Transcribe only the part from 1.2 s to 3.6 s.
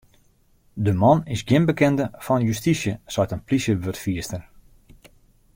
is gjin bekende fan justysje, seit in